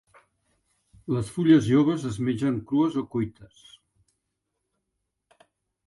Les 1.15 1.29
fulles 1.35 1.59
joves 1.67 2.07
es 2.13 2.17
mengen 2.29 2.59
crues 2.73 2.99
o 3.05 3.07
cuites. 3.15 3.63